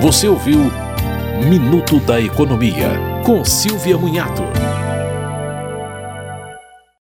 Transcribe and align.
Você 0.00 0.26
ouviu 0.26 0.58
Minuto 1.44 2.00
da 2.00 2.18
Economia, 2.18 2.88
com 3.24 3.44
Silvia 3.44 3.98
Munhato. 3.98 4.42